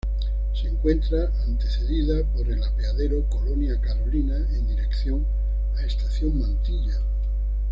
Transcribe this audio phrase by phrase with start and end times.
[0.55, 5.23] Se encuentra antecedida por el Apeadero Colonia Carolina, en dirección
[5.77, 6.99] a Estación Mantilla.